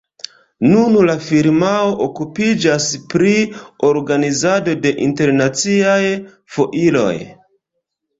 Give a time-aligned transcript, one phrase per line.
[0.67, 3.33] Nun la firmao okupiĝas pri
[3.89, 5.99] organizado de internaciaj
[6.57, 7.13] foiroj.